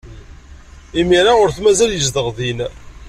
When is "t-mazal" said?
1.55-1.91